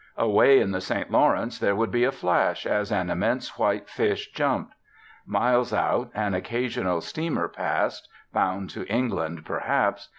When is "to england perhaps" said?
8.71-10.09